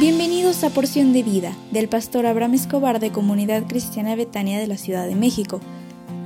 [0.00, 4.78] Bienvenidos a Porción de Vida del pastor Abraham Escobar de Comunidad Cristiana Betania de la
[4.78, 5.60] Ciudad de México.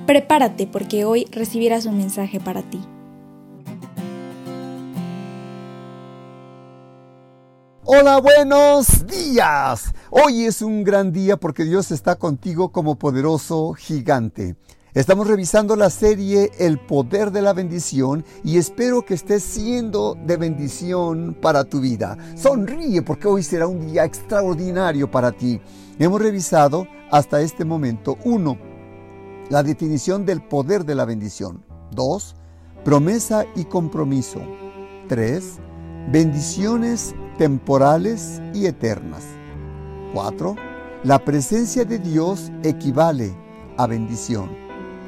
[0.07, 2.81] Prepárate porque hoy recibirás un mensaje para ti.
[7.83, 9.93] Hola, buenos días.
[10.09, 14.55] Hoy es un gran día porque Dios está contigo como poderoso gigante.
[14.95, 20.37] Estamos revisando la serie El poder de la bendición y espero que estés siendo de
[20.37, 22.17] bendición para tu vida.
[22.37, 25.61] Sonríe porque hoy será un día extraordinario para ti.
[25.99, 28.57] Hemos revisado hasta este momento 1.
[29.51, 31.65] La definición del poder de la bendición.
[31.91, 32.37] 2.
[32.85, 34.43] Promesa y compromiso.
[35.09, 35.55] 3.
[36.13, 39.25] Bendiciones temporales y eternas.
[40.13, 40.55] 4.
[41.03, 43.35] La presencia de Dios equivale
[43.77, 44.64] a bendición.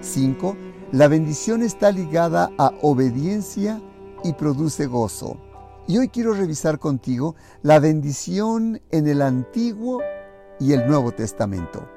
[0.06, 0.56] 5.
[0.92, 3.82] La bendición está ligada a obediencia
[4.24, 5.36] y produce gozo.
[5.88, 10.00] Y hoy quiero revisar contigo la bendición en el Antiguo
[10.58, 11.88] y el Nuevo Testamento.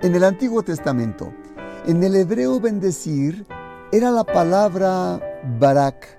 [0.00, 1.32] En el Antiguo Testamento,
[1.86, 3.46] en el hebreo bendecir
[3.92, 5.20] era la palabra
[5.58, 6.18] barak.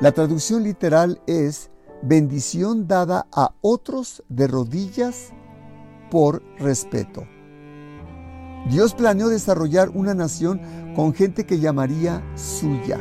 [0.00, 1.70] La traducción literal es
[2.02, 5.32] bendición dada a otros de rodillas
[6.10, 7.26] por respeto.
[8.68, 10.60] Dios planeó desarrollar una nación
[10.96, 12.98] con gente que llamaría suya.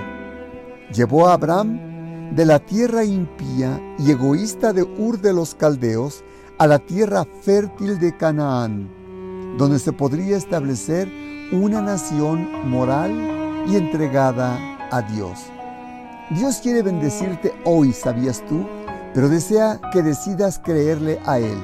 [0.93, 6.23] Llevó a Abraham de la tierra impía y egoísta de Ur de los Caldeos
[6.57, 8.89] a la tierra fértil de Canaán,
[9.57, 11.09] donde se podría establecer
[11.51, 15.39] una nación moral y entregada a Dios.
[16.31, 18.65] Dios quiere bendecirte hoy, ¿sabías tú?
[19.13, 21.57] Pero desea que decidas creerle a Él,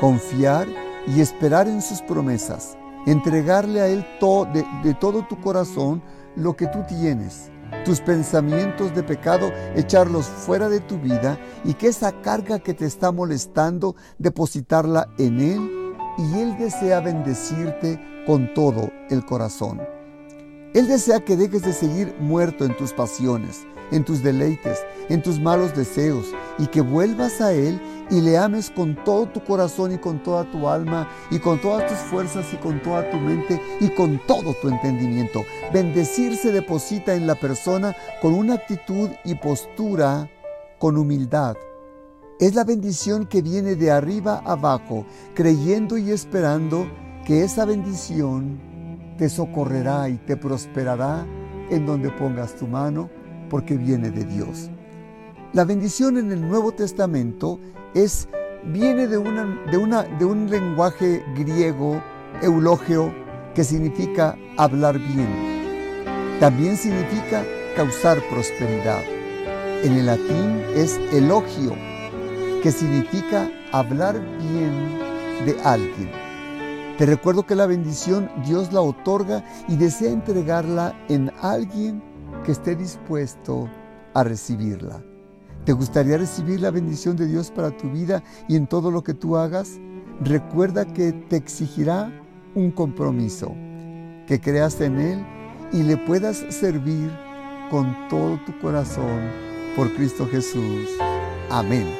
[0.00, 0.66] confiar
[1.06, 4.06] y esperar en sus promesas entregarle a Él
[4.52, 6.02] de, de todo tu corazón
[6.36, 7.50] lo que tú tienes,
[7.84, 12.86] tus pensamientos de pecado, echarlos fuera de tu vida y que esa carga que te
[12.86, 15.70] está molestando, depositarla en Él
[16.18, 19.80] y Él desea bendecirte con todo el corazón.
[20.74, 25.40] Él desea que dejes de seguir muerto en tus pasiones, en tus deleites, en tus
[25.40, 26.26] malos deseos
[26.58, 30.50] y que vuelvas a Él y le ames con todo tu corazón y con toda
[30.50, 34.54] tu alma y con todas tus fuerzas y con toda tu mente y con todo
[34.60, 35.44] tu entendimiento.
[35.72, 40.28] Bendecir se deposita en la persona con una actitud y postura
[40.78, 41.56] con humildad.
[42.40, 45.04] Es la bendición que viene de arriba abajo,
[45.34, 46.86] creyendo y esperando
[47.26, 48.58] que esa bendición
[49.18, 51.26] te socorrerá y te prosperará
[51.68, 53.10] en donde pongas tu mano,
[53.50, 54.70] porque viene de Dios.
[55.52, 57.60] La bendición en el Nuevo Testamento
[57.94, 58.28] es,
[58.64, 59.18] viene de,
[59.70, 62.02] de, una, de un lenguaje griego,
[62.42, 63.12] eulogio,
[63.54, 65.28] que significa hablar bien.
[66.38, 67.44] También significa
[67.76, 69.02] causar prosperidad.
[69.82, 71.74] En el latín es elogio,
[72.62, 74.98] que significa hablar bien
[75.46, 76.10] de alguien.
[76.98, 82.02] Te recuerdo que la bendición Dios la otorga y desea entregarla en alguien
[82.44, 83.70] que esté dispuesto
[84.12, 85.02] a recibirla.
[85.64, 89.12] ¿Te gustaría recibir la bendición de Dios para tu vida y en todo lo que
[89.12, 89.78] tú hagas?
[90.22, 92.10] Recuerda que te exigirá
[92.54, 93.54] un compromiso,
[94.26, 95.26] que creas en Él
[95.72, 97.10] y le puedas servir
[97.70, 99.20] con todo tu corazón
[99.76, 100.88] por Cristo Jesús.
[101.50, 101.94] Amén.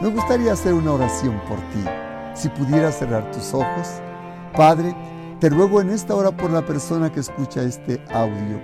[0.00, 1.84] Me gustaría hacer una oración por ti.
[2.34, 3.88] Si pudieras cerrar tus ojos.
[4.56, 4.94] Padre,
[5.40, 8.60] te ruego en esta hora por la persona que escucha este audio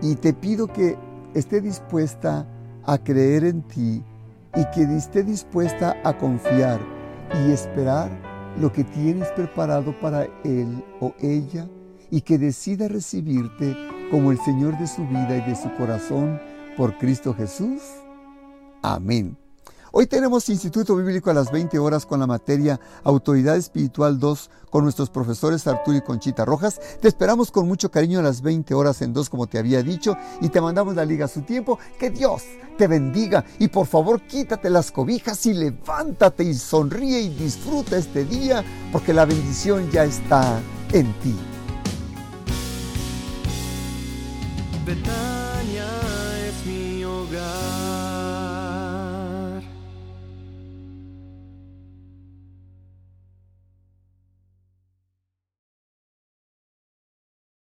[0.00, 0.96] y te pido que
[1.34, 2.46] esté dispuesta
[2.84, 4.02] a creer en ti
[4.54, 6.80] y que esté dispuesta a confiar
[7.46, 8.10] y esperar
[8.60, 11.68] lo que tienes preparado para él o ella
[12.10, 13.76] y que decida recibirte
[14.10, 16.38] como el Señor de su vida y de su corazón
[16.76, 17.80] por Cristo Jesús.
[18.82, 19.41] Amén.
[19.94, 24.84] Hoy tenemos Instituto Bíblico a las 20 horas con la materia Autoridad Espiritual 2 con
[24.84, 26.80] nuestros profesores Arturo y Conchita Rojas.
[27.02, 30.16] Te esperamos con mucho cariño a las 20 horas en 2 como te había dicho
[30.40, 31.78] y te mandamos la liga a su tiempo.
[31.98, 32.42] Que Dios
[32.78, 38.24] te bendiga y por favor quítate las cobijas y levántate y sonríe y disfruta este
[38.24, 40.58] día porque la bendición ya está
[40.90, 41.36] en ti.